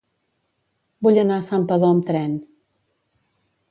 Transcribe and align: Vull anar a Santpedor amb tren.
Vull 1.09 1.21
anar 1.25 1.39
a 1.41 1.45
Santpedor 1.51 1.95
amb 1.99 2.09
tren. 2.11 2.37